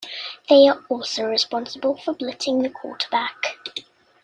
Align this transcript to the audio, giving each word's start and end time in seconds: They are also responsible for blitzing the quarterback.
They 0.49 0.67
are 0.67 0.83
also 0.89 1.25
responsible 1.25 1.95
for 1.95 2.15
blitzing 2.15 2.63
the 2.63 2.71
quarterback. 2.71 3.57